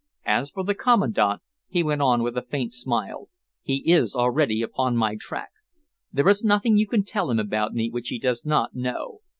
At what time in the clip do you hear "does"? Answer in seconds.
8.17-8.43